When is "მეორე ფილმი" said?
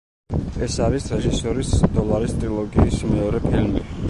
3.15-3.91